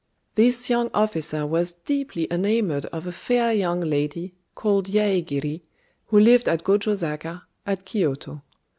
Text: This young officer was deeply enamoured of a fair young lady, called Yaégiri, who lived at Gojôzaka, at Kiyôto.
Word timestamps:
This 0.33 0.67
young 0.67 0.89
officer 0.95 1.45
was 1.45 1.73
deeply 1.73 2.27
enamoured 2.31 2.85
of 2.87 3.05
a 3.05 3.11
fair 3.11 3.53
young 3.53 3.81
lady, 3.81 4.33
called 4.55 4.87
Yaégiri, 4.89 5.61
who 6.07 6.19
lived 6.19 6.49
at 6.49 6.63
Gojôzaka, 6.63 7.43
at 7.67 7.85
Kiyôto. 7.85 8.41